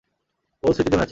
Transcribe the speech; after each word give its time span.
বহু 0.63 0.73
স্মৃতি 0.73 0.89
জমে 0.89 0.89
আছে। 0.89 0.99